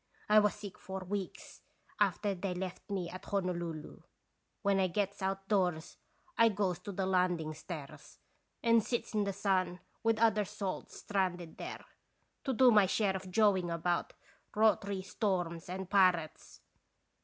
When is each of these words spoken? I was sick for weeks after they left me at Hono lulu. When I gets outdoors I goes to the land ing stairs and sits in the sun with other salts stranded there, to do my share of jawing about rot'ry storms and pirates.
I 0.27 0.39
was 0.39 0.55
sick 0.55 0.79
for 0.79 1.01
weeks 1.01 1.61
after 1.99 2.33
they 2.33 2.55
left 2.55 2.89
me 2.89 3.07
at 3.07 3.21
Hono 3.25 3.53
lulu. 3.53 3.99
When 4.63 4.79
I 4.79 4.87
gets 4.87 5.21
outdoors 5.21 5.97
I 6.39 6.49
goes 6.49 6.79
to 6.79 6.91
the 6.91 7.05
land 7.05 7.39
ing 7.39 7.53
stairs 7.53 8.17
and 8.63 8.83
sits 8.83 9.13
in 9.13 9.25
the 9.25 9.31
sun 9.33 9.79
with 10.01 10.17
other 10.17 10.43
salts 10.43 10.97
stranded 11.01 11.57
there, 11.57 11.85
to 12.45 12.51
do 12.51 12.71
my 12.71 12.87
share 12.87 13.15
of 13.15 13.29
jawing 13.29 13.69
about 13.69 14.13
rot'ry 14.55 15.03
storms 15.05 15.69
and 15.69 15.87
pirates. 15.87 16.61